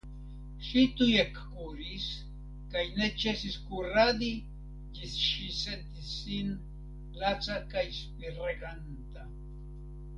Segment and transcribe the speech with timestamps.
[0.67, 2.07] Ŝi tuj ekkuris,
[2.71, 4.31] kaj ne ĉesis kuradi
[4.99, 6.53] ĝis ŝi sentis sin
[7.23, 9.33] laca kaj spireganta.